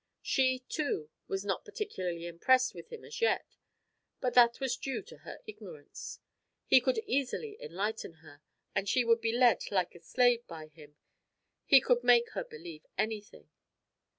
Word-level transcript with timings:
She, 0.23 0.63
too, 0.67 1.11
was 1.27 1.45
not 1.45 1.63
particularly 1.63 2.25
impressed 2.25 2.73
with 2.73 2.89
him 2.91 3.05
as 3.05 3.21
yet, 3.21 3.55
but 4.19 4.33
that 4.33 4.59
was 4.59 4.75
due 4.75 5.03
to 5.03 5.17
her 5.19 5.41
ignorance. 5.45 6.17
He 6.65 6.81
could 6.81 6.97
easily 7.05 7.55
enlighten 7.61 8.13
her, 8.25 8.41
and 8.73 8.89
she 8.89 9.03
would 9.03 9.21
be 9.21 9.31
led 9.31 9.61
like 9.69 9.93
a 9.93 9.99
slave 9.99 10.43
by 10.47 10.69
him; 10.69 10.95
he 11.65 11.79
could 11.79 12.03
make 12.03 12.31
her 12.31 12.43
believe 12.43 12.83
anything. 12.97 13.51